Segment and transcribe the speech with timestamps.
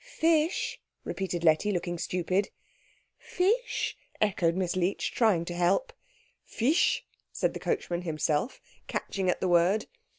[0.03, 2.49] "Fish?" repeated Letty, looking stupid.
[3.19, 5.93] "Fish?" echoed Miss Leech, trying to help.
[6.43, 9.85] "Fisch?" said the coachman himself, catching at the word.